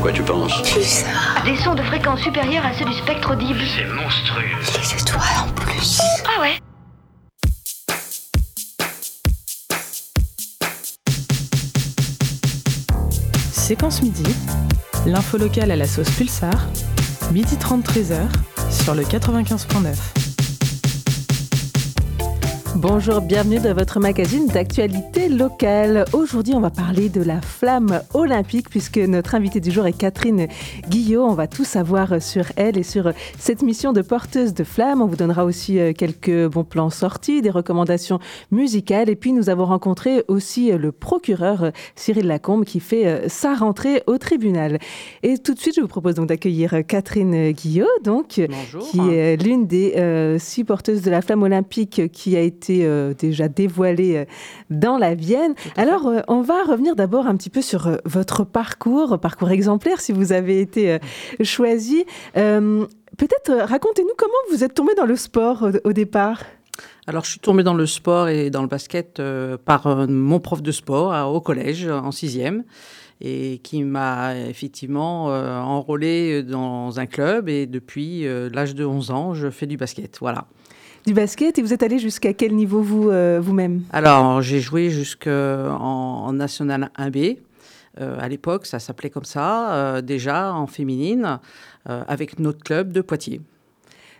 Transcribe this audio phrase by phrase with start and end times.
[0.00, 1.44] quoi tu penses Pulsar.
[1.44, 3.60] Des sons de fréquence supérieure à ceux du spectre audible.
[3.76, 4.44] C'est monstrueux.
[4.78, 6.00] Les étoiles en plus.
[6.24, 6.58] Ah ouais
[13.52, 14.24] Séquence midi,
[15.06, 16.66] l'info locale à la sauce Pulsar,
[17.32, 18.26] midi 30 13h
[18.70, 20.19] sur le 95.9.
[22.82, 26.06] Bonjour, bienvenue dans votre magazine d'actualité locale.
[26.14, 30.48] Aujourd'hui, on va parler de la flamme olympique puisque notre invitée du jour est Catherine
[30.88, 31.22] Guillot.
[31.22, 35.02] On va tout savoir sur elle et sur cette mission de porteuse de flamme.
[35.02, 38.18] On vous donnera aussi euh, quelques bons plans sortis, des recommandations
[38.50, 39.10] musicales.
[39.10, 43.52] Et puis, nous avons rencontré aussi le procureur euh, Cyril Lacombe qui fait euh, sa
[43.56, 44.78] rentrée au tribunal.
[45.22, 48.88] Et tout de suite, je vous propose donc d'accueillir Catherine Guillot, donc, Bonjour.
[48.88, 53.14] qui est l'une des euh, six porteuses de la flamme olympique qui a été euh,
[53.14, 54.24] déjà dévoilée euh,
[54.70, 55.54] dans la Vienne.
[55.76, 60.12] Alors, euh, on va revenir d'abord un petit peu sur votre parcours, parcours exemplaire si
[60.12, 60.98] vous avez été
[61.42, 62.04] choisi.
[63.20, 66.42] Peut-être racontez-nous comment vous êtes tombé dans le sport au, départ.
[67.06, 70.40] Alors, je suis tombée dans le sport et dans le basket euh, par euh, mon
[70.40, 72.64] prof de sport au collège en sixième
[73.20, 79.50] et qui m'a effectivement enrôlée dans un club et depuis l'âge de 11 ans, je
[79.50, 80.16] fais du basket.
[80.20, 80.46] Voilà.
[81.06, 83.82] Du basket et vous êtes allé jusqu'à quel niveau vous, euh, vous-même?
[83.92, 87.38] Alors, j'ai joué jusqu'en en National 1B.
[88.00, 91.38] Euh, à l'époque, ça s'appelait comme ça, euh, déjà en féminine,
[91.88, 93.40] euh, avec notre club de Poitiers.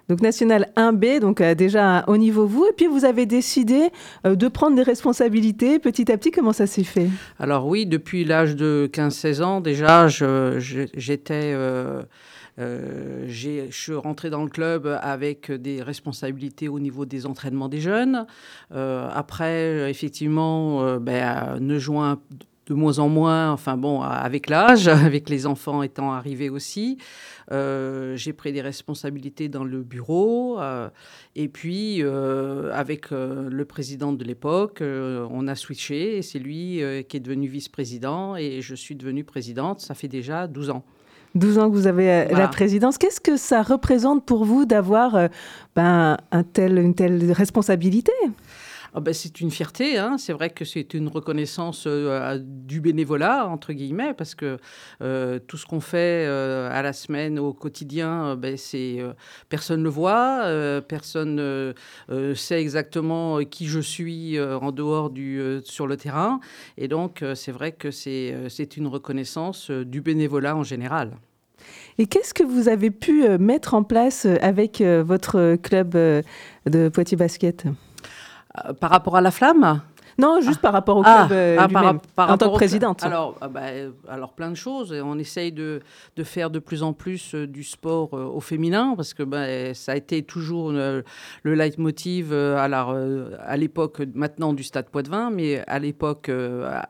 [0.09, 3.91] Donc National 1B, donc déjà haut niveau vous, et puis vous avez décidé
[4.25, 6.33] de prendre des responsabilités petit à petit.
[6.33, 7.06] Comment ça s'est fait?
[7.39, 11.55] Alors oui, depuis l'âge de 15-16 ans, déjà, je- je- j'étais...
[12.61, 17.80] euh, je suis rentré dans le club avec des responsabilités au niveau des entraînements des
[17.80, 18.27] jeunes.
[18.72, 21.78] Euh, après, effectivement, euh, ben, ne
[22.66, 26.98] de moins en moins, enfin bon, avec l'âge, avec les enfants étant arrivés aussi,
[27.50, 30.61] euh, j'ai pris des responsabilités dans le bureau.
[31.34, 37.20] et puis, avec le président de l'époque, on a switché et c'est lui qui est
[37.20, 39.81] devenu vice-président et je suis devenue présidente.
[39.81, 40.84] Ça fait déjà 12 ans.
[41.35, 42.99] 12 ans que vous avez euh, la présidence.
[42.99, 45.29] Qu'est-ce que ça représente pour vous d'avoir euh,
[45.77, 48.13] ben, un tel, une telle responsabilité?
[48.93, 50.19] Ah ben, c'est une fierté, hein.
[50.19, 54.59] c'est vrai que c'est une reconnaissance euh, du bénévolat, entre guillemets, parce que
[55.01, 58.56] euh, tout ce qu'on fait euh, à la semaine, au quotidien, ben,
[59.49, 60.43] personne ne le voit,
[60.89, 66.41] personne euh, sait exactement qui je suis en dehors du, sur le terrain.
[66.77, 71.12] Et donc, c'est vrai que c'est, c'est une reconnaissance du bénévolat en général.
[71.99, 77.67] Et qu'est-ce que vous avez pu mettre en place avec votre club de Poitiers Basket?
[78.81, 79.81] Par rapport à la flamme?
[80.20, 82.54] Non, juste par rapport au Ah, club euh, ah, par, lui-même, par en tant que
[82.56, 83.03] présidente.
[83.03, 84.92] Alors, ah bah, euh, alors plein de choses.
[84.92, 85.81] On essaye de,
[86.16, 89.72] de faire de plus en plus euh, du sport euh, au féminin parce que bah,
[89.75, 91.03] ça a été toujours euh,
[91.42, 96.81] le leitmotiv euh, à euh, l'époque maintenant du Stade Poitvin, mais à l'époque, euh,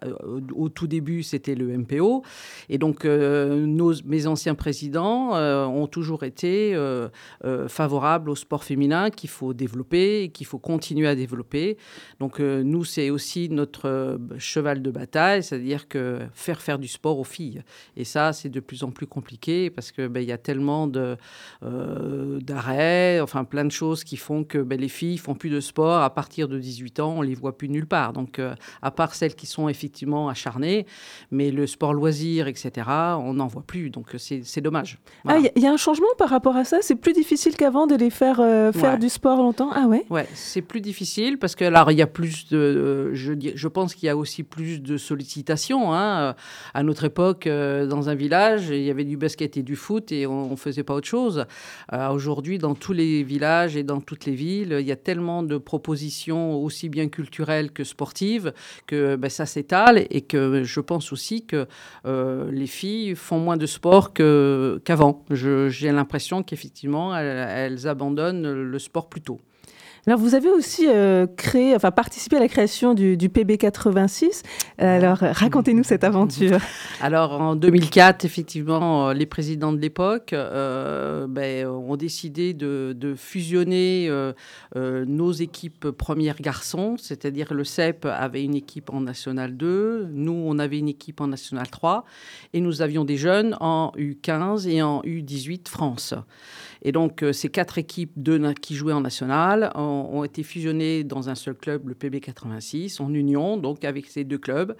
[0.55, 2.23] au, tout début, c'était le MPO.
[2.69, 7.09] Et donc, euh, nos, mes anciens présidents euh, ont toujours été euh,
[7.45, 11.77] euh, favorables au sport féminin qu'il faut développer et qu'il faut continuer à développer.
[12.19, 13.20] Donc euh, nous, c'est aussi
[13.51, 17.63] notre euh, cheval de bataille, c'est-à-dire que faire faire du sport aux filles.
[17.97, 20.87] Et ça, c'est de plus en plus compliqué parce que ben, il y a tellement
[20.87, 21.17] de
[21.63, 25.61] euh, d'arrêts, enfin plein de choses qui font que ben, les filles font plus de
[25.61, 28.13] sport à partir de 18 ans, on les voit plus nulle part.
[28.13, 30.87] Donc euh, à part celles qui sont effectivement acharnées,
[31.31, 33.91] mais le sport loisir, etc., on n'en voit plus.
[33.91, 34.99] Donc c'est dommage.
[35.01, 35.39] Ah, Voilà.
[35.41, 36.79] il y, a- il y a un changement par rapport à ça?
[36.83, 38.99] C'est plus difficile qu'avant de les faire euh, faire Ouais.
[38.99, 39.71] du sport longtemps?
[39.73, 43.53] Ah ouais Ouais, c'est plus difficile parce que alors il y a plus de, euh,
[43.55, 45.93] je, pense qu'il y a aussi plus de sollicitations.
[45.95, 46.35] Hein.
[46.75, 50.13] À notre époque, euh, dans un village, il y avait du basket et du foot
[50.13, 51.47] et on, on faisait pas autre chose.
[51.93, 55.43] Euh, Aujourd'hui, dans tous les villages et dans toutes les villes, il y a tellement
[55.43, 58.53] de propositions aussi bien culturelles que sportives
[58.87, 61.67] que ben, ça s'étale et que je pense aussi que
[62.07, 65.25] euh, les filles font moins de sport qu'avant.
[65.31, 69.41] J'ai l'impression qu'effectivement, elles, elles abandonnent le sport plus tôt.
[70.07, 74.43] Alors, vous avez aussi euh, créé, enfin, participé à la création du, du PB86.
[74.79, 76.59] Alors, euh, racontez-nous cette aventure.
[77.03, 84.11] Alors en 2004, effectivement, euh, les présidents de l'époque ben, ont décidé de, fusionner
[84.75, 90.59] nos équipes premières garçons, c'est-à-dire le CEP avait une équipe en National 2, nous on
[90.59, 92.05] avait une équipe en National 3,
[92.53, 96.15] et nous avions des jeunes en U15 et en U18 France.
[96.83, 98.13] Et donc, euh, ces quatre équipes
[98.61, 103.57] qui jouaient en national ont, été fusionnés dans un seul club, le PB86, en union,
[103.57, 104.77] donc avec ces deux clubs.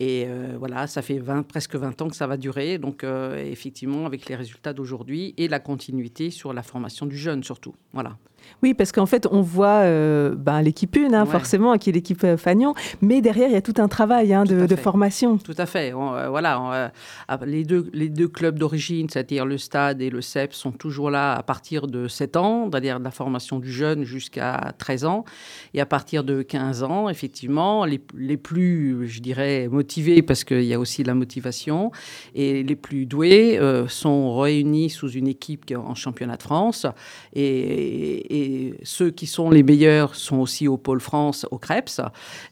[0.00, 0.26] Et
[0.58, 2.78] voilà, ça fait 20, presque 20 ans que ça va durer.
[2.78, 7.74] Donc effectivement, avec les résultats d'aujourd'hui et la continuité sur la formation du jeune surtout.
[7.92, 8.16] Voilà.
[8.62, 12.22] Oui, parce qu'en fait, on voit euh, ben, l'équipe une, hein, forcément, qui est l'équipe
[12.24, 15.38] euh, Fagnon, mais derrière, il y a tout un travail hein, de, formation.
[15.38, 15.92] Tout à fait.
[15.94, 16.92] Euh, voilà,
[17.28, 21.10] ah, les, deux, les deux clubs d'origine, c'est-à-dire le Stade et le CEP, sont toujours
[21.10, 25.24] là à partir de 7 ans, c'est-à-dire de la formation du jeune jusqu'à 13 ans.
[25.74, 30.64] Et à partir de 15 ans, effectivement, les, les plus, je dirais, motivés, parce qu'il
[30.64, 31.92] y a aussi la motivation,
[32.34, 36.86] et les plus doués sont réunis sous une équipe en championnat de France.
[37.34, 38.33] et et
[38.82, 42.00] ceux qui sont les meilleurs sont aussi au Pôle France, au Krebs.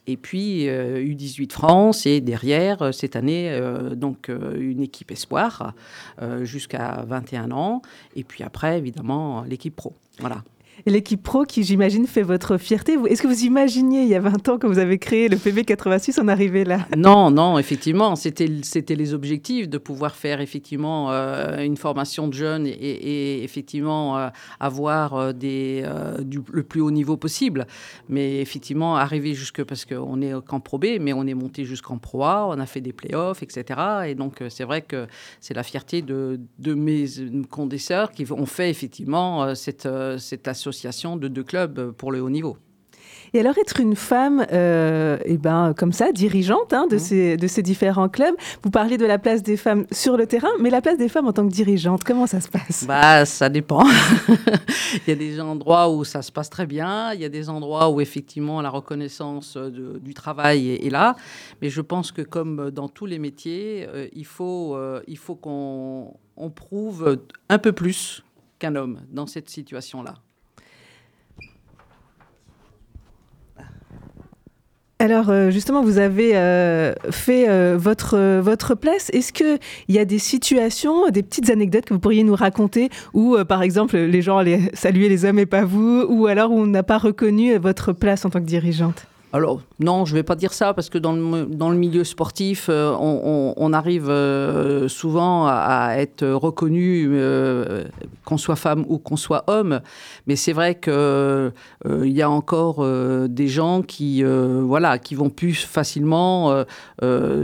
[0.07, 5.75] Et puis U18 euh, France et derrière, euh, cette année, euh, donc une équipe espoir
[6.43, 7.83] jusqu'à 21 ans.
[8.17, 9.95] Et puis après, évidemment, l'équipe pro.
[10.19, 10.43] Voilà.
[10.85, 12.97] Et l'équipe pro qui, j'imagine, fait votre fierté.
[13.09, 16.21] Est-ce que vous imaginiez, il y a 20 ans, quand vous avez créé le PB86,
[16.21, 16.87] en arriver là?
[16.97, 18.17] Non, non, effectivement.
[18.17, 24.29] C'était les objectifs de pouvoir faire effectivement euh, une formation de jeunes et, effectivement euh,
[24.59, 25.85] avoir euh, des,
[26.53, 27.67] le plus haut niveau possible.
[28.09, 31.99] Mais effectivement, arriver jusque, parce qu'on est qu'en Pro B, mais on est monté jusqu'en
[31.99, 33.81] Pro A, on a fait des playoffs, etc.
[34.09, 35.07] Et donc, c'est vrai que
[35.41, 37.07] c'est la fierté de, de mes
[37.51, 39.89] condesseurs qui ont fait effectivement cette,
[40.19, 40.72] cette association
[41.17, 42.57] de deux clubs pour le haut niveau.
[43.35, 46.99] Et alors être une femme, euh, eh ben, comme ça, dirigeante hein, de, mmh.
[46.99, 50.51] ces, de ces différents clubs, vous parlez de la place des femmes sur le terrain,
[50.61, 52.85] mais la place des femmes en tant que dirigeante, comment ça se passe?
[52.87, 53.85] Bah, Ça dépend.
[54.29, 57.49] il y a des endroits où ça se passe très bien, il y a des
[57.49, 61.17] endroits où effectivement la reconnaissance du travail est, là,
[61.63, 65.37] mais je pense que comme dans tous les métiers, euh, il faut, euh, il faut
[65.37, 68.23] qu'on on prouve un peu plus
[68.59, 70.15] qu'un homme dans cette situation-là.
[75.03, 79.11] Alors euh, justement, vous avez euh, fait euh, votre, place.
[79.13, 79.59] Est-ce qu'il
[79.89, 83.97] y a des situations, des petites anecdotes que vous pourriez nous raconter où, par exemple,
[83.97, 86.99] les gens allaient saluer les hommes et pas vous, ou alors où on n'a pas
[86.99, 89.09] reconnu votre place en tant que dirigeante?
[89.83, 92.67] Non, je ne vais pas dire ça parce que dans le, dans le milieu sportif,
[92.69, 97.85] euh, on, arrive euh, souvent à, être reconnu, euh,
[98.25, 99.81] qu'on soit femme ou qu'on soit homme.
[100.27, 101.53] Mais c'est vrai qu'il
[101.87, 102.87] il y a encore
[103.29, 106.65] des gens qui, voilà, qui vont plus facilement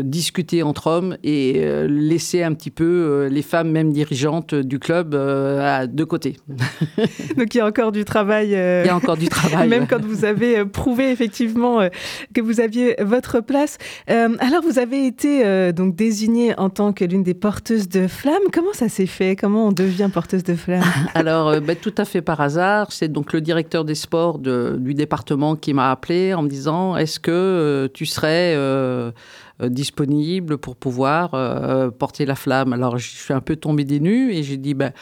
[0.01, 5.87] discuter entre hommes et laisser un petit peu les femmes, même dirigeantes du club, à
[5.87, 6.37] deux côtés.
[7.37, 8.49] Donc il y a encore du travail.
[8.49, 9.69] il y a encore du travail.
[9.69, 11.81] même quand vous avez prouvé effectivement
[12.35, 13.79] que vous aviez votre place.
[14.11, 18.07] Euh, alors, vous avez été euh, donc désignée en tant que l'une des porteuses de
[18.07, 18.35] flammes.
[18.53, 19.37] Comment ça s'est fait?
[19.37, 20.83] Comment on devient porteuse de flammes?
[21.15, 22.93] Alors, ben, tout à fait par hasard.
[22.93, 27.21] C'est donc le directeur des sports du département qui m'a appelé en me disant Est-ce
[27.21, 28.55] que tu serais
[29.61, 31.31] disponible pour pouvoir
[31.99, 32.73] porter la flamme.
[32.73, 34.93] Alors, je suis un peu tombée des nues et j'ai dit, ben,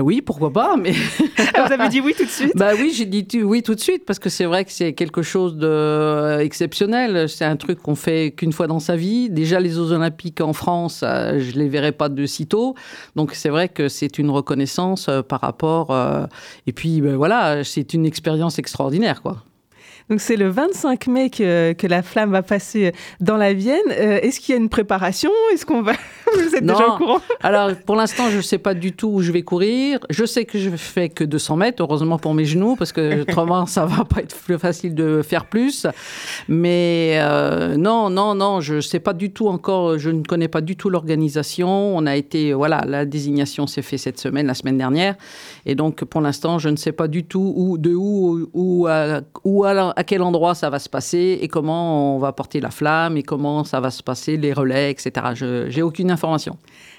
[0.00, 0.92] oui, pourquoi pas, mais...
[0.92, 4.04] Vous avez dit oui tout de suite Bah oui, j'ai dit oui tout de suite,
[4.04, 7.28] parce que c'est vrai que c'est quelque chose d'exceptionnel.
[7.28, 9.30] c'est un truc qu'on fait qu'une fois dans sa vie.
[9.30, 12.74] Déjà, les Jeux Olympiques en France, euh, je les verrai pas de sitôt.
[13.16, 15.92] Donc, c'est vrai que c'est une reconnaissance euh, par rapport...
[16.66, 19.42] et puis, ben, voilà, c'est une expérience extraordinaire, quoi.
[20.10, 23.80] Donc c'est le 25 mai que, que, la flamme va passer dans la Vienne.
[23.90, 25.30] Euh, est-ce qu'il y a une préparation?
[25.52, 25.92] Est-ce qu'on va
[26.34, 27.20] Vous êtes déjà au courant?
[27.40, 30.00] Alors pour l'instant, je ne sais pas du tout où je vais courir.
[30.10, 33.66] Je sais que je fais que 200 mètres, heureusement pour mes genoux, parce que autrement
[33.66, 35.86] ça va pas être plus facile de faire plus.
[36.48, 39.98] Mais euh, non, non, non, je ne sais pas du tout encore.
[39.98, 41.96] Je ne connais pas du tout l'organisation.
[41.96, 45.14] On a été, voilà, la désignation s'est faite cette semaine, la semaine dernière,
[45.66, 49.20] et donc pour l'instant, je ne sais pas du tout où, de où, où, à,
[49.44, 52.70] où alors à quel endroit ça va se passer et comment on va porter la
[52.70, 55.10] flamme et comment ça va se passer, les relais, etc.
[55.34, 56.56] Je n'ai aucune information.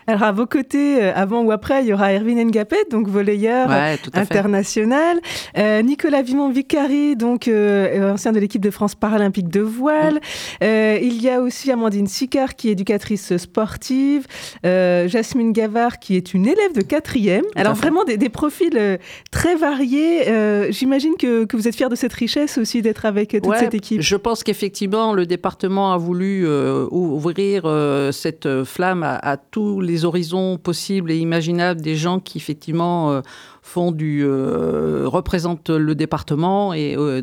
[0.07, 3.69] Alors, à vos côtés, euh, avant ou après, il y aura Erwin Ngapet, donc volleyeur
[4.13, 5.19] international.
[5.57, 10.19] Euh, Nicolas Vimon-Vicari, donc euh, ancien de l'équipe de France paralympique de voile.
[10.62, 14.27] il y a aussi Amandine Sicard, qui est éducatrice sportive.
[14.63, 17.45] Jasmine Gavard, qui est une élève de quatrième.
[17.55, 19.00] Alors, vraiment des, profils
[19.31, 20.72] très variés.
[20.72, 24.01] J'imagine que, que, vous êtes fiers de cette richesse aussi d'être avec toute cette équipe.
[24.01, 26.48] Je pense qu'effectivement, le département a voulu
[26.91, 27.63] ouvrir
[28.12, 33.21] cette flamme à, à, tous les horizons possibles et imaginables des gens qui, effectivement,
[33.63, 37.21] font du euh, représentent le département et euh,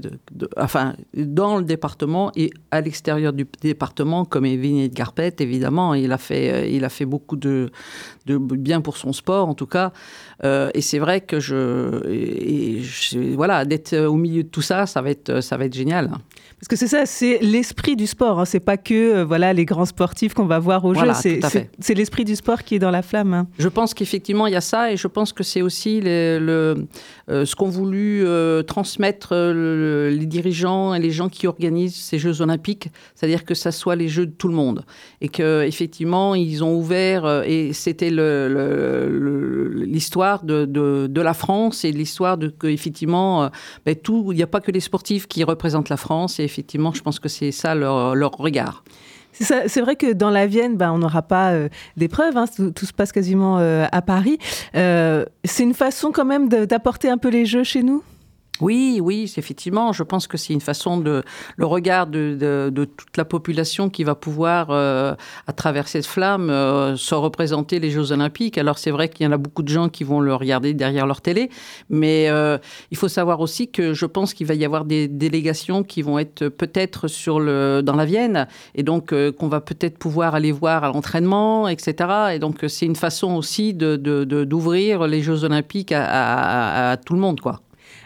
[0.57, 5.93] enfin dans le département et à l'extérieur du département comme Evine de Garpet évidemment.
[5.93, 7.71] Il a fait euh, il a fait beaucoup de,
[8.25, 9.93] de bien pour son sport en tout cas.
[10.43, 12.81] Et c'est vrai que je, et,
[13.37, 16.11] voilà d'être au milieu de tout ça ça va être ça va être génial
[16.61, 18.39] parce que c'est ça, c'est l'esprit du sport.
[18.39, 18.45] Hein.
[18.45, 21.11] C'est pas que voilà les grands sportifs qu'on va voir au jeu.
[21.79, 23.33] C'est l'esprit du sport qui est dans la flamme.
[23.33, 23.47] Hein.
[23.59, 26.87] Je pense qu'effectivement il y a ça, et je pense que c'est aussi les, le,
[27.31, 32.19] euh, ce qu'ont voulu euh, transmettre euh, les dirigeants et les gens qui organisent ces
[32.19, 34.85] Jeux Olympiques, c'est-à-dire que ça soit les Jeux de tout le monde,
[35.21, 38.11] et que effectivement ils ont ouvert et c'était
[39.87, 43.51] l'histoire de, de, la France et l'histoire de que effectivement
[43.87, 46.93] ben, tout, il n'y a pas que les sportifs qui représentent la France, et effectivement
[46.93, 48.85] je pense que c'est ça leur, regard.
[49.33, 52.93] C'est vrai que dans la Vienne, ben, on n'aura pas euh, d'épreuves, hein, tout, se
[52.93, 54.39] passe quasiment euh, à Paris.
[54.75, 58.03] Euh, c'est une façon quand même d'apporter un peu les jeux chez nous?
[58.61, 59.93] Oui, oui, effectivement.
[59.93, 61.23] Je pense que c'est une façon de
[61.57, 65.15] le regard de, toute la population qui va pouvoir, euh,
[65.47, 68.59] à travers cette flamme, euh, se représenter les Jeux Olympiques.
[68.59, 71.07] Alors c'est vrai qu'il y en a beaucoup de gens qui vont le regarder derrière
[71.07, 71.51] leur télé,
[71.89, 72.59] mais euh,
[72.91, 76.19] il faut savoir aussi que je pense qu'il va y avoir des délégations qui vont
[76.19, 80.85] être peut-être sur le dans la Vienne, et donc qu'on va peut-être pouvoir aller voir
[80.85, 82.35] à l'entraînement, etc.
[82.35, 83.97] Et donc c'est une façon aussi de
[84.45, 87.61] d'ouvrir les Jeux Olympiques à, à tout le monde, quoi.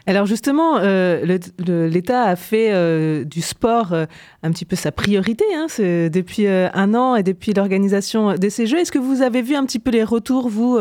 [0.06, 4.04] Alors justement, euh, l'État a fait euh, du sport euh,
[4.42, 8.78] un petit peu sa priorité hein, depuis un an et depuis l'organisation de ces Jeux.
[8.78, 10.78] Est-ce que vous avez vu un petit peu les retours, vous,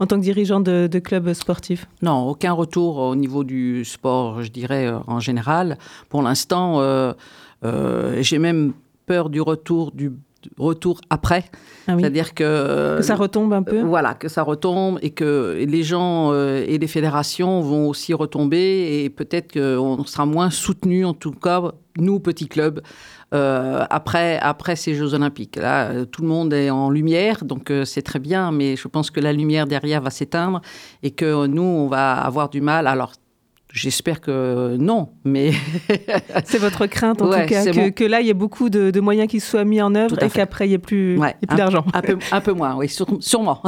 [0.00, 4.42] en tant que dirigeant de, de club sportif Non, aucun retour au niveau du sport,
[4.42, 5.78] je dirais, en général.
[6.08, 6.82] Pour l'instant,
[7.62, 8.72] j'ai même
[9.06, 10.10] peur du retour du
[10.58, 11.44] retour après.
[11.86, 13.02] Ah C'est-à-dire que, que...
[13.02, 16.86] ça retombe un peu Voilà, que ça retombe et que les gens euh, et les
[16.86, 22.48] fédérations vont aussi retomber et peut-être qu'on sera moins soutenu, en tout cas, nous, petits
[22.48, 22.80] clubs,
[23.34, 25.56] euh, après, après ces Jeux Olympiques.
[25.56, 29.10] Là, euh, tout le monde est en lumière, donc c'est très bien, mais je pense
[29.10, 30.60] que la lumière derrière va s'éteindre
[31.02, 32.86] et que nous, on va avoir du mal.
[32.86, 33.12] Alors,
[33.74, 35.50] J'espère que non, mais...
[36.44, 39.40] c'est votre crainte en tout cas, que, là, il y ait beaucoup de, moyens qui
[39.40, 41.84] soient mis en œuvre et qu'après, il n'y ait plus, plus d'argent.
[41.92, 42.88] Un peu, un peu moins, oui,
[43.18, 43.60] sûrement.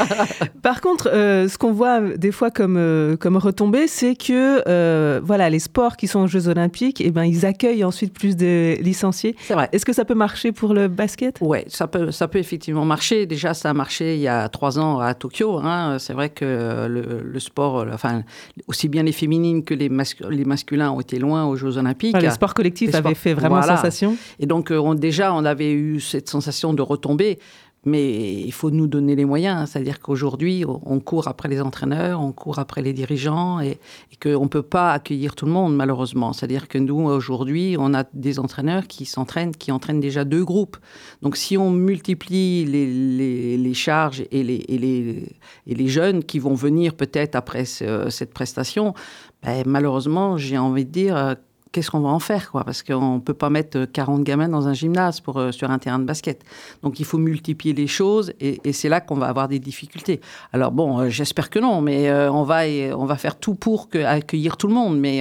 [0.62, 5.20] Par contre, euh, ce qu'on voit des fois comme, euh, comme retombée, c'est que euh,
[5.22, 8.78] voilà, les sports qui sont aux Jeux Olympiques, eh ben, ils accueillent ensuite plus de
[8.80, 9.36] licenciés.
[9.42, 9.68] C'est vrai.
[9.72, 11.36] Est-ce que ça peut marcher pour le basket?
[11.42, 13.26] Oui, ça peut, ça peut effectivement marcher.
[13.26, 15.58] Déjà, ça a marché il y a trois ans à Tokyo.
[15.58, 15.98] Hein.
[15.98, 18.22] C'est vrai que le, le sport, enfin,
[18.66, 19.90] aussi bien les féminines que les,
[20.30, 22.20] les, masculins ont été loin aux Jeux Olympiques.
[22.20, 24.16] le sport collectif avait fait vraiment sensation.
[24.38, 27.38] Et donc, euh, déjà, on avait eu cette sensation de retomber.
[27.84, 29.70] Mais il faut nous donner les moyens.
[29.70, 33.78] C'est-à-dire qu'aujourd'hui, on court après les entraîneurs, on court après les dirigeants et,
[34.22, 36.32] qu'on ne peut pas accueillir tout le monde, malheureusement.
[36.32, 40.76] C'est-à-dire que nous, aujourd'hui, on a des entraîneurs qui s'entraînent, qui entraînent déjà deux groupes.
[41.22, 48.32] Donc, si on multiplie les, charges et les jeunes qui vont venir peut-être après cette
[48.32, 48.94] prestation,
[49.42, 51.34] ben, malheureusement, j'ai envie de dire euh,
[51.72, 54.68] qu'est-ce qu'on va en faire quoi Parce qu'on ne peut pas mettre 40 gamins dans
[54.68, 56.44] un gymnase pour, euh, sur un terrain de basket.
[56.82, 60.20] Donc il faut multiplier les choses et, c'est là qu'on va avoir des difficultés.
[60.52, 62.62] Alors bon, euh, j'espère que non, mais on, va,
[62.96, 64.98] on va faire tout pour accueillir tout le monde.
[64.98, 65.20] Mais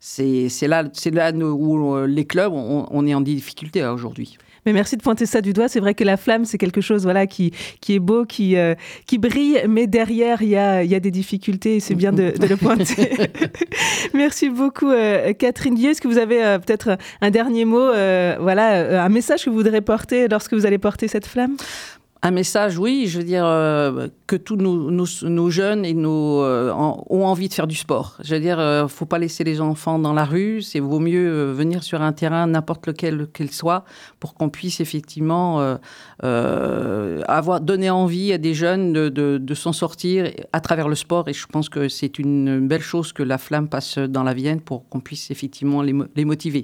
[0.00, 4.38] c'est là, là où les clubs, on, on est en difficulté aujourd'hui.
[4.66, 5.68] Mais merci de pointer ça du doigt.
[5.68, 8.74] C'est vrai que la flamme, c'est quelque chose voilà, qui, qui est beau, qui, euh,
[9.06, 12.32] qui brille, mais derrière, il y a, y a des difficultés et c'est bien de,
[12.38, 13.10] le pointer.
[14.14, 15.90] merci beaucoup, euh, Catherine Dieu.
[15.90, 19.80] Est-ce que vous avez euh, peut-être un dernier mot, voilà, un message que vous voudrez
[19.80, 21.56] porter lorsque vous allez porter cette flamme?
[22.24, 27.48] Un message, oui, je veux dire euh, que tous nos, jeunes et euh, ont envie
[27.48, 28.16] de faire du sport.
[28.22, 30.62] Je veux dire, euh, faut pas laisser les enfants dans la rue.
[30.62, 33.84] C'est vaut mieux venir sur un terrain, n'importe lequel qu'il soit,
[34.20, 35.78] pour qu'on puisse effectivement
[36.22, 41.28] avoir donner envie à des jeunes de, s'en sortir à travers le sport.
[41.28, 44.60] Et je pense que c'est une belle chose que la flamme passe dans la Vienne
[44.60, 46.62] pour qu'on puisse effectivement les motiver.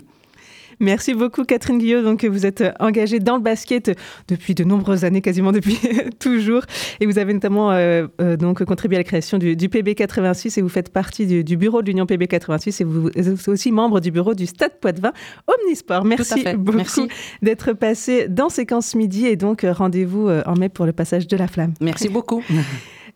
[0.81, 2.03] Merci beaucoup Catherine Guillot.
[2.03, 3.97] Donc vous êtes engagée dans le basket
[4.29, 5.79] depuis de nombreuses années, quasiment depuis
[6.19, 6.63] toujours,
[7.01, 10.63] et vous avez notamment euh, euh, donc contribué à la création du, PB 86 et
[10.63, 14.11] vous faites partie du, bureau de l'Union PB 86 et vous êtes aussi membre du
[14.11, 15.13] bureau du Stade Poitvin
[15.47, 16.05] Omnisport.
[16.05, 17.09] Merci beaucoup
[17.43, 21.37] d'être passé dans séquence midi et donc rendez-vous euh, en mai pour le passage de
[21.37, 21.75] la flamme.
[21.81, 22.43] Merci beaucoup.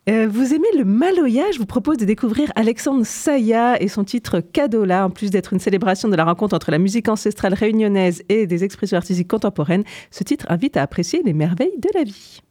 [0.09, 1.51] Euh, vous aimez le Maloya?
[1.53, 5.05] Je vous propose de découvrir Alexandre Saya et son titre Cadola.
[5.05, 8.65] En plus d'être une célébration de la rencontre entre la musique ancestrale réunionnaise et des
[8.65, 12.41] expressions artistiques contemporaines, ce titre invite à apprécier les merveilles de la vie.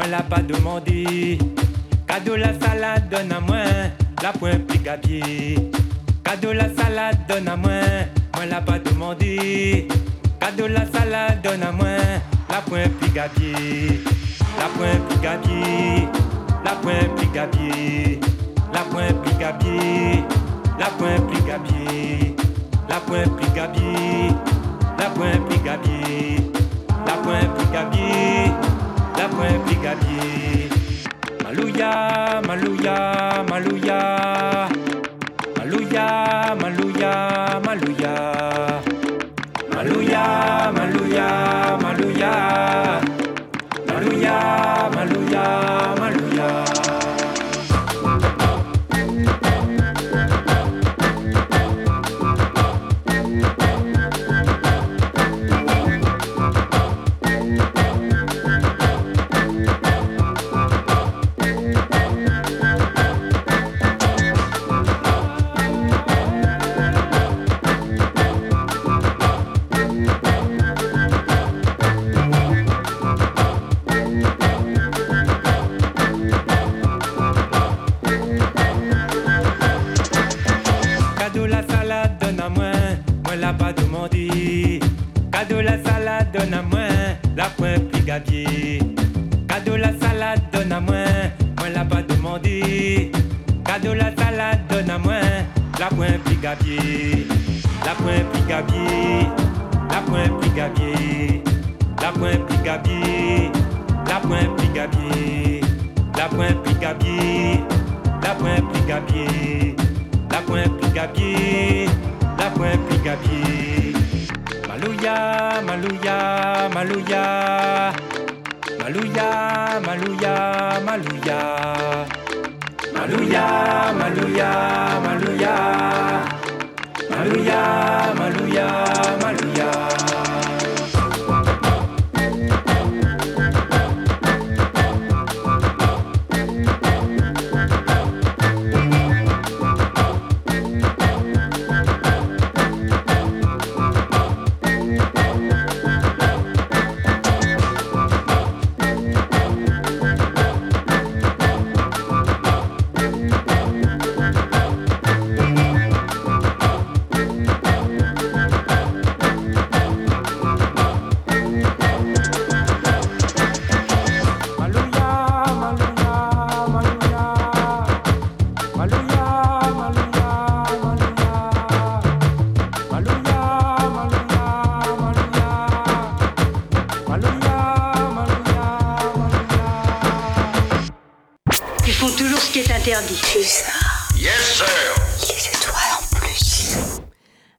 [0.00, 1.38] Moi, l'a pas demandé.
[2.06, 3.56] Cadeau la salade, donne à moi,
[4.22, 5.70] la point plus pied.
[6.24, 7.70] Cadeau la salade, donne à moi,
[8.34, 9.86] moi l'a pas demandé.
[10.40, 11.98] Cadeau la salade, donne à moi,
[12.48, 14.00] la point plus pied.
[14.58, 16.08] La point plus pied.
[16.64, 18.20] La point plus pied.
[18.72, 20.24] La point plus pied.
[20.78, 22.34] La point plus pied.
[22.88, 24.34] La point plus pied.
[24.98, 25.60] La point plus
[27.06, 28.69] la point brigadier, la
[29.20, 30.68] d'après brigadier.
[31.44, 32.96] Malouya, Malouya,
[33.50, 34.00] Malouya.
[35.58, 36.06] Malouya,
[36.62, 37.12] Malouya,
[37.66, 38.14] Malouya.
[39.74, 40.24] Malouya,
[40.76, 41.28] Malouya,
[41.84, 42.32] Malouya.
[43.88, 44.79] Malouya.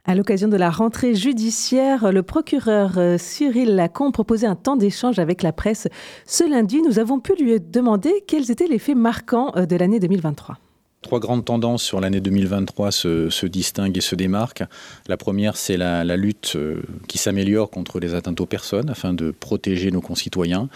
[0.06, 5.18] À l'occasion de la rentrée judiciaire, le procureur euh, Cyril Lacombe proposait un temps d'échange
[5.18, 5.88] avec la presse.
[6.26, 10.00] Ce lundi, nous avons pu lui demander quels étaient les faits marquants euh, de l'année
[10.00, 10.58] 2023.
[11.02, 14.64] Trois grandes tendances sur l'année 2023 se, distinguent et se démarquent.
[15.08, 19.32] La première, c'est la, lutte euh, qui s'améliore contre les atteintes aux personnes afin de
[19.32, 20.70] protéger nos concitoyens.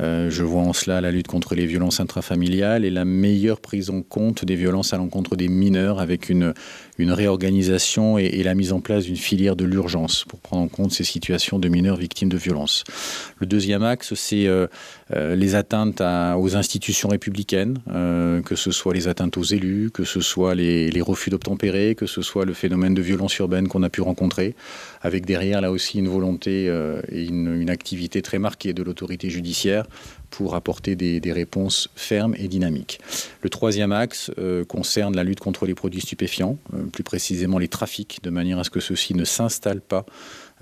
[0.00, 3.90] Euh, je vois en cela la lutte contre les violences intrafamiliales et la meilleure prise
[3.90, 6.54] en compte des violences à l'encontre des mineurs avec une,
[6.98, 10.92] une réorganisation et, la mise en place d'une filière de l'urgence pour prendre en compte
[10.92, 12.84] ces situations de mineurs victimes de violences.
[13.38, 14.66] Le deuxième axe, c'est euh,
[15.10, 17.78] les atteintes aux institutions républicaines,
[18.44, 22.22] que ce soit les atteintes aux élus, que ce soit les, refus d'obtempérer, que ce
[22.22, 24.54] soit le phénomène de violence urbaine qu'on a pu rencontrer,
[25.02, 29.86] avec derrière là aussi une volonté euh, et une, activité très marquée de l'autorité judiciaire
[30.32, 32.98] pour apporter des, réponses fermes et dynamiques.
[33.42, 37.68] Le troisième axe euh, concerne la lutte contre les produits stupéfiants, euh, plus précisément les
[37.68, 40.04] trafics, de manière à ce que ceux-ci ne s'installent pas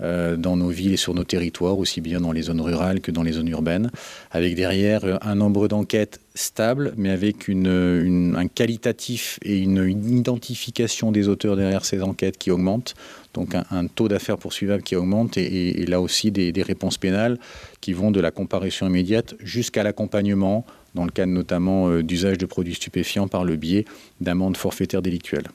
[0.01, 3.23] dans nos villes et sur nos territoires, aussi bien dans les zones rurales que dans
[3.23, 3.91] les zones urbaines,
[4.31, 11.55] avec derrière un nombre d'enquêtes stable, mais avec un qualitatif et une, identification des auteurs
[11.55, 12.95] derrière ces enquêtes qui augmente.
[13.33, 17.37] Donc un, taux d'affaires poursuivables qui augmente et, là aussi des, réponses pénales
[17.79, 22.45] qui vont de la comparution immédiate jusqu'à l'accompagnement, dans le cadre notamment euh, d'usage de
[22.45, 23.85] produits stupéfiants par le biais
[24.19, 25.47] d'amendes forfaitaires délictuelles.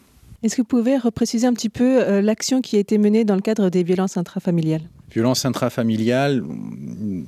[0.47, 3.35] Est-ce que vous pouvez repréciser un petit peu euh, l'action qui a été menée dans
[3.35, 4.83] le cadre des violences intrafamiliales?
[5.11, 6.45] Violence intrafamiliale,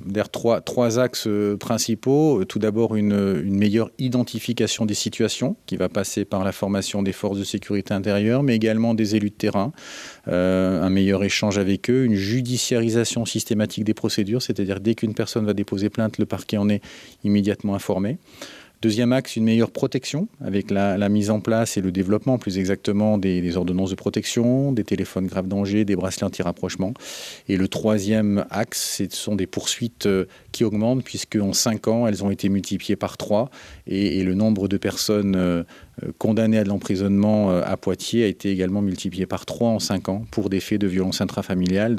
[0.05, 2.45] vers trois, axes euh, principaux.
[2.45, 7.37] Tout d'abord, une, meilleure identification des situations qui va passer par la formation des forces
[7.37, 9.73] de sécurité intérieure, mais également des élus de terrain,
[10.29, 15.45] euh, un meilleur échange avec eux, une judiciarisation systématique des procédures, c'est-à-dire dès qu'une personne
[15.45, 16.81] va déposer plainte, le parquet en est
[17.25, 18.17] immédiatement informé.
[18.81, 23.17] Deuxième axe, une meilleure protection avec la, mise en place et le développement plus exactement
[23.17, 26.93] des, ordonnances de protection, des téléphones grave danger, des bracelets anti-rapprochement.
[27.49, 32.07] Et le troisième axe, ce sont des poursuites euh, qui augmentent puisque en cinq ans,
[32.07, 33.49] elles ont été multipliées par trois
[33.85, 35.63] et, le nombre de personnes euh,
[36.03, 40.07] euh, condamnées à de l'emprisonnement à Poitiers a été également multiplié par trois en cinq
[40.07, 41.97] ans pour des faits de violence intrafamiliale.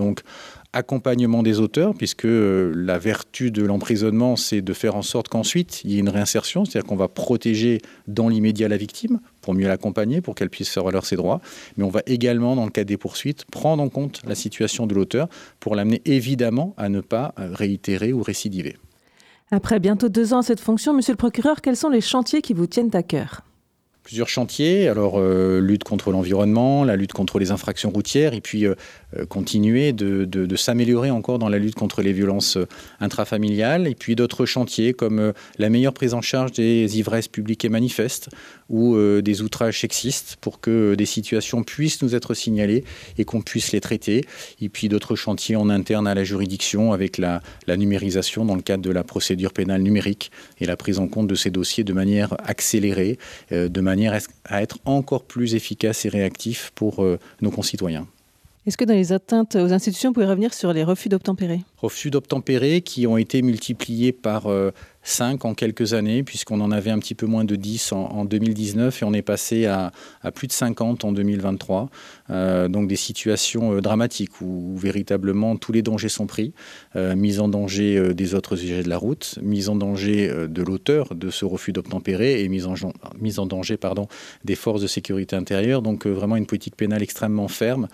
[0.72, 5.83] Accompagnement des auteurs, puisque euh, la vertu de l'emprisonnement, c'est de faire en sorte qu'ensuite,
[5.85, 9.66] il y ait une réinsertion, c'est-à-dire qu'on va protéger dans l'immédiat la victime pour mieux
[9.66, 11.40] l'accompagner, pour qu'elle puisse faire valoir ses droits,
[11.76, 14.94] mais on va également, dans le cadre des poursuites, prendre en compte la situation de
[14.94, 15.28] l'auteur
[15.59, 18.76] pour l'amener évidemment à ne pas euh, réitérer ou récidiver.
[19.50, 22.54] Après bientôt deux ans à cette fonction, Monsieur le procureur, quels sont les chantiers qui
[22.54, 23.42] vous tiennent à cœur?
[24.11, 24.88] Plusieurs chantiers.
[24.88, 28.75] Alors, euh, lutte contre l'environnement, la lutte contre les infractions routières, et puis euh,
[29.16, 32.59] euh, continuer de, s'améliorer encore dans la lutte contre les violences
[32.99, 33.87] intrafamiliales.
[33.87, 38.31] Et puis d'autres chantiers comme la meilleure prise en charge des ivresses publiques et manifestes
[38.68, 42.85] ou des outrages sexistes pour que des situations puissent nous être signalées
[43.16, 44.25] et qu'on puisse les traiter.
[44.61, 48.83] Et puis d'autres chantiers en interne à la juridiction avec la numérisation dans le cadre
[48.83, 52.37] de la procédure pénale numérique et la prise en compte de ces dossiers de manière
[52.44, 53.18] accélérée,
[53.51, 58.07] de manière à être encore plus efficace et réactif pour euh, nos concitoyens.
[58.67, 61.61] Est-ce que dans les atteintes aux institutions, vous pouvez revenir sur les refus d'obtempérer?
[61.79, 64.71] Refus d'obtempérer qui ont été multipliés par euh,
[65.03, 69.03] 5 en quelques années, puisqu'on en avait un petit peu moins de 10 en, 2019
[69.03, 69.93] et on est passé à,
[70.35, 71.89] plus de 50 en 2023.
[72.31, 76.53] Euh, donc des situations euh, dramatiques où, véritablement tous les dangers sont pris,
[76.97, 81.15] euh, mise en danger des autres usagers de la route, mise en danger de l'auteur
[81.15, 83.79] de ce refus d'obtempérer et mise en, danger
[84.45, 85.83] des forces de sécurité intérieure.
[85.83, 87.89] Donc vraiment une politique pénale extrêmement ferme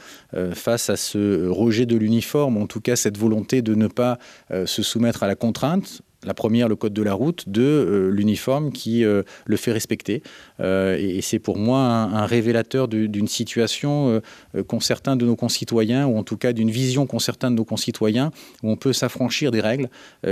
[0.52, 4.18] face à ce rejet de l'uniforme, en tout cas cette volonté de ne pas
[4.50, 8.72] se soumettre à la contrainte la première, le code de la route, deux, euh, l'uniforme
[8.72, 10.22] qui euh, le fait respecter.
[10.60, 14.20] Euh, et, c'est pour moi un, révélateur d'une situation
[14.66, 17.64] qu'ont certains de nos concitoyens, ou en tout cas d'une vision qu'ont certains de nos
[17.64, 18.30] concitoyens,
[18.62, 19.88] où on peut s'affranchir des règles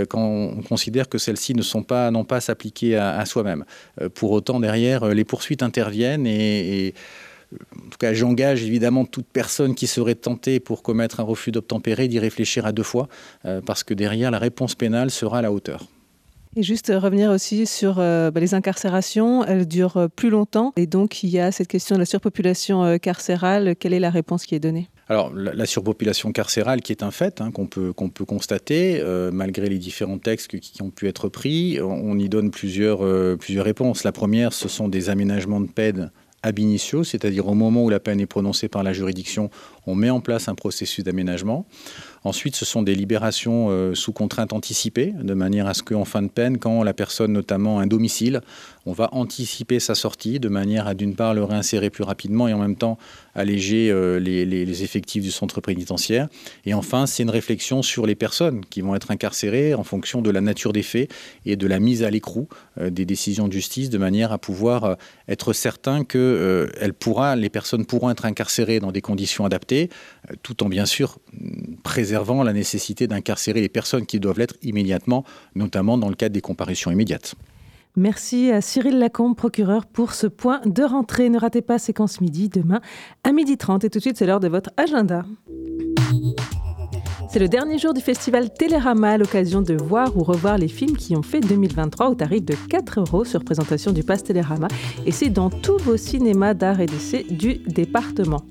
[0.09, 3.65] quand on considère que celles-ci ne sont pas, n'ont pas à s'appliquer à, soi-même.
[4.15, 6.95] pour autant, derrière, les poursuites interviennent et
[7.77, 12.09] en tout cas, j'engage évidemment toute personne qui serait tentée pour commettre un refus d'obtempérer
[12.09, 13.09] d'y réfléchir à deux fois,
[13.45, 15.87] euh, parce que derrière, la réponse pénale sera à la hauteur.
[16.57, 20.73] Et juste revenir aussi sur euh, bah, les incarcérations, elles durent plus longtemps.
[20.77, 23.75] Et donc, il y a cette question de la surpopulation euh, carcérale.
[23.77, 24.89] Quelle est la réponse qui est donnée?
[25.09, 29.69] Alors, la, surpopulation carcérale, qui est un fait hein, qu'on peut, qu'on peut constater, malgré
[29.69, 33.01] les différents textes qui ont pu être pris, on, y donne plusieurs,
[33.37, 34.03] plusieurs réponses.
[34.05, 36.11] La première, ce sont des aménagements de peine
[36.45, 39.51] ab initio, c'est-à-dire au moment où la peine est prononcée par la juridiction,
[39.87, 41.67] on met en place un processus d'aménagement.
[42.23, 46.23] Ensuite, ce sont des libérations euh, sous contrainte anticipée, de manière à ce qu'en fin
[46.23, 48.43] de peine, quand la personne notamment un domicile,
[48.87, 52.53] on va anticiper sa sortie, de manière à d'une part le réinsérer plus rapidement et
[52.53, 52.99] en même temps
[53.35, 56.29] alléger euh, les, effectifs du centre pénitentiaire.
[56.67, 60.31] Et enfin, c'est une réflexion sur les personnes qui vont être incarcérées en fonction de
[60.31, 61.11] la nature des faits
[61.47, 64.97] et de la mise à l'écrou euh, des décisions de justice, de manière à pouvoir
[65.29, 66.69] être certain que
[67.37, 69.91] les personnes pourront être incarcérées dans des conditions adaptées,
[70.43, 71.19] tout en bien sûr
[71.83, 76.41] préservant la nécessité d'incarcérer les personnes qui doivent l'être immédiatement, notamment dans le cadre des
[76.41, 77.35] comparutions immédiates.
[77.97, 81.31] Merci à Cyril Lacombe, procureur, pour ce point de rentrée.
[81.31, 82.81] Ne ratez pas séquence midi demain
[83.23, 83.85] à midi 30.
[83.85, 85.25] Et tout de suite, c'est l'heure de votre agenda.
[87.31, 90.97] C'est le dernier jour du festival Télérama à l'occasion de voir ou revoir les films
[90.97, 94.67] qui ont fait 2023 au tarif de 4 euros sur présentation du Pass Télérama.
[95.07, 98.43] Et c'est dans tous vos cinémas d'art et d'essai du département.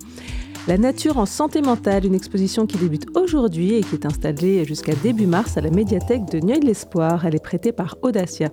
[0.65, 4.95] La nature en santé mentale, une exposition qui débute aujourd'hui et qui est installée jusqu'à
[4.95, 7.25] début mars à la médiathèque de Nueil-l'Espoir.
[7.25, 8.49] Elle est prêtée par Audacia.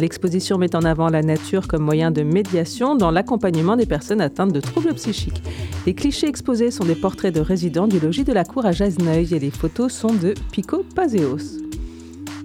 [0.00, 4.52] L'exposition met en avant la nature comme moyen de médiation dans l'accompagnement des personnes atteintes
[4.52, 5.40] de troubles psychiques.
[5.86, 9.32] Les clichés exposés sont des portraits de résidents du logis de la Cour à Jasneuil
[9.32, 11.62] et les photos sont de Pico Pazeos.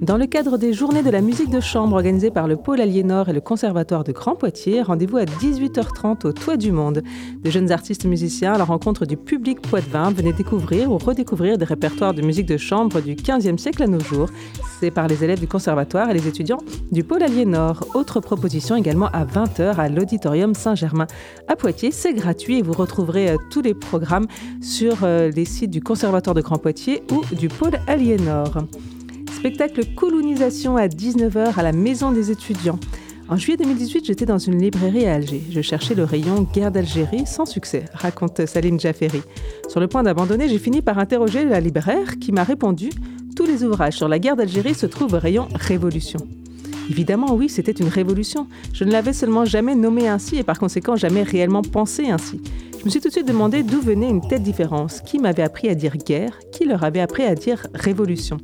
[0.02, 3.30] Dans le cadre des Journées de la musique de chambre organisées par le Pôle Aliénor
[3.30, 7.02] et le Conservatoire de Grand Poitiers, rendez-vous à 18h30 au Toit du Monde.
[7.44, 11.66] De jeunes artistes musiciens à la rencontre du public poitevin venez découvrir ou redécouvrir des
[11.66, 14.30] répertoires de musique de chambre du 15e siècle à nos jours.
[14.80, 16.60] C'est par les élèves du Conservatoire et les étudiants
[16.92, 17.84] du Pôle Aliénor.
[17.96, 21.08] Autre proposition également à 20h à l'Auditorium Saint-Germain
[21.48, 21.92] à Poitiers.
[21.92, 24.28] C'est gratuit et vous retrouverez euh, tous les programmes
[24.62, 28.54] sur euh, les sites du Conservatoire de Grand Poitiers ou du Pôle Aliénor.
[29.38, 32.80] Spectacle Colonisation à 19h à la Maison des étudiants.
[33.30, 35.44] En juillet 2018, j'étais dans une librairie à Alger.
[35.52, 39.22] Je cherchais le rayon Guerre d'Algérie sans succès, raconte Salim Jafferi.
[39.70, 42.90] Sur le point d'abandonner, j'ai fini par interroger la libraire qui m'a répondu
[43.36, 46.20] Tous les ouvrages sur la guerre d'Algérie se trouvent au rayon Révolution.
[46.90, 48.48] Évidemment, oui, c'était une révolution.
[48.74, 52.42] Je ne l'avais seulement jamais nommée ainsi et par conséquent jamais réellement pensé ainsi.
[52.80, 55.02] Je me suis tout de suite demandé d'où venait une telle différence.
[55.02, 56.40] Qui m'avait appris à dire guerre?
[56.52, 58.38] Qui leur avait appris à dire révolution?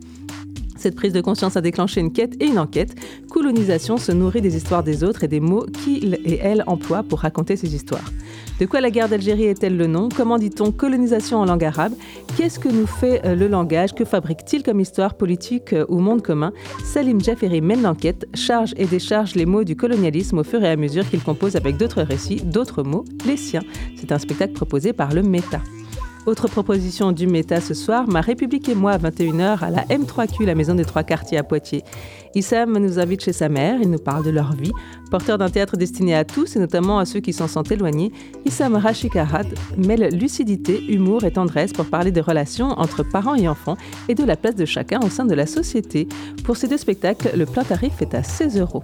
[0.83, 2.93] Cette prise de conscience a déclenché une quête et une enquête.
[3.29, 7.19] Colonisation se nourrit des histoires des autres et des mots qu'ils et elles emploient pour
[7.19, 8.11] raconter ces histoires.
[8.59, 10.09] De quoi la guerre d'Algérie est-elle le nom?
[10.15, 11.93] Comment dit-on colonisation en langue arabe?
[12.37, 13.93] Qu'est-ce que nous fait euh, le langage?
[13.93, 16.51] Que fabrique-t-il comme histoire politique euh, ou monde commun?
[16.83, 20.75] Salim Jafferi mène l'enquête, charge et décharge les mots du colonialisme au fur et à
[20.75, 23.63] mesure qu'il compose avec d'autres récits, d'autres mots, les siens.
[23.95, 25.61] C'est un spectacle proposé par le Méta.
[26.25, 30.45] Autre proposition du Méta ce soir, Ma République et moi à 21h à la M3Q,
[30.45, 31.83] la maison des trois quartiers à Poitiers.
[32.33, 34.71] Issam nous invite chez sa mère, il nous parle de leur vie.
[35.11, 38.13] Porteur d'un théâtre destiné à tous et notamment à ceux qui s'en sentent éloignés,
[38.45, 39.43] Issam Rachikarat
[39.77, 43.75] mêle lucidité, humour et tendresse pour parler des relations entre parents et enfants
[44.07, 46.07] et de la place de chacun au sein de la société.
[46.45, 48.81] Pour ces deux spectacles, le plein tarif est à 16 euros.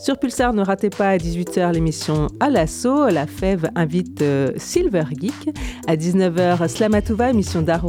[0.00, 3.08] Sur Pulsar, ne ratez pas à 18h l'émission À l'assaut.
[3.08, 5.50] La Fève invite euh, Silver Geek.
[5.88, 7.84] À 19h, Slamatouva, émission d'art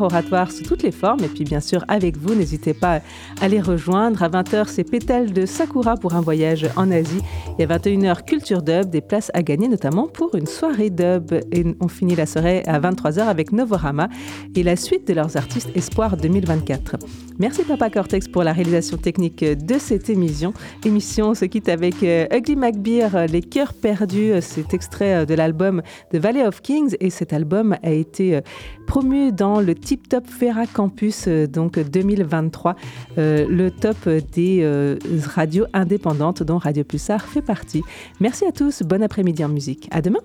[0.00, 1.22] oratoire sous toutes les formes.
[1.22, 3.02] Et puis, bien sûr, avec vous, n'hésitez pas
[3.42, 4.22] à les rejoindre.
[4.22, 7.20] À 20h, c'est Pétale de Sakura pour un voyage en Asie.
[7.58, 11.32] Et à 21h, Culture Dub, des places à gagner, notamment pour une soirée dub.
[11.52, 14.08] Et on finit la soirée à 23h avec Novorama
[14.56, 16.96] et la suite de leurs artistes Espoir 2024.
[17.38, 20.54] Merci Papa Cortex pour la réalisation technique de cette émission.
[20.84, 24.30] Émission se quitte avec euh, Ugly McBeer, euh, Les cœurs perdus.
[24.30, 28.40] Euh, c'est extrait de l'album The Valley of Kings et cet album a été
[28.86, 32.76] promu dans le Tip Top Ferra Campus donc 2023,
[33.16, 37.82] le top des radios indépendantes dont Radio Pulsar fait partie.
[38.20, 39.88] Merci à tous, bon après-midi en musique.
[39.90, 40.20] À demain.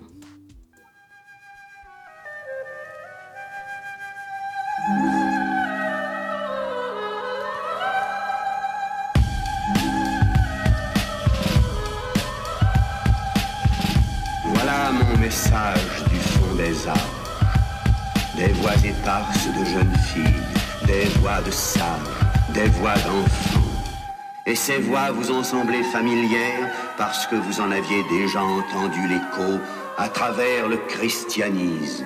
[24.68, 29.58] Ces voix vous ont semblé familières parce que vous en aviez déjà entendu l'écho
[29.96, 32.04] à travers le christianisme,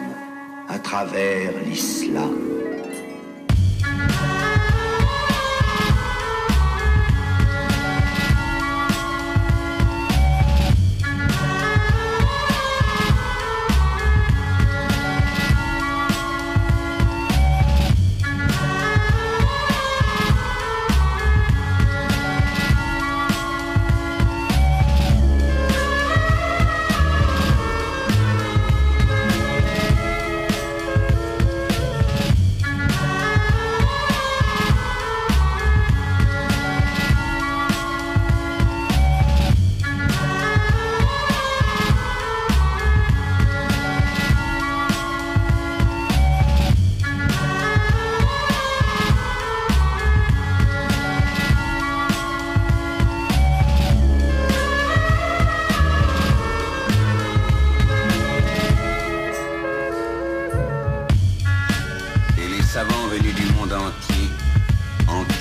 [0.68, 2.61] à travers l'islam.